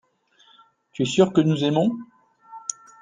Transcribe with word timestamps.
tu 0.93 1.03
es 1.03 1.05
sûr 1.05 1.31
que 1.31 1.41
nous 1.41 1.63
aimons. 1.63 1.91